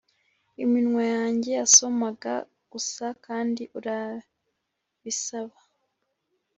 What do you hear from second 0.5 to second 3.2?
iminwa yanjye yasomaga gusa-